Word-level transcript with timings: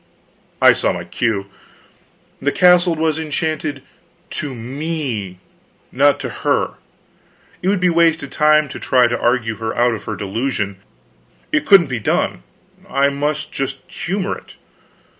I 0.63 0.73
saw 0.73 0.91
my 0.91 1.03
cue. 1.03 1.45
The 2.41 2.51
castle 2.51 2.95
was 2.95 3.19
enchanted 3.19 3.83
to 4.31 4.55
me, 4.55 5.37
not 5.91 6.19
to 6.21 6.29
her. 6.43 6.77
It 7.61 7.67
would 7.69 7.79
be 7.79 7.91
wasted 7.91 8.31
time 8.31 8.67
to 8.69 8.79
try 8.79 9.05
to 9.05 9.19
argue 9.21 9.57
her 9.57 9.75
out 9.77 9.93
of 9.93 10.05
her 10.05 10.15
delusion, 10.15 10.77
it 11.51 11.67
couldn't 11.67 11.85
be 11.85 11.99
done; 11.99 12.41
I 12.89 13.09
must 13.09 13.51
just 13.51 13.81
humor 13.91 14.35
it. 14.35 14.55